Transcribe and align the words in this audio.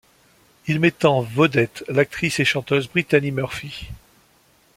Il 0.67 0.79
met 0.79 1.05
en 1.05 1.21
vedette 1.21 1.83
l'actrice 1.87 2.39
et 2.39 2.43
chanteuse 2.43 2.87
Brittany 2.89 3.29
Murphy. 3.29 3.91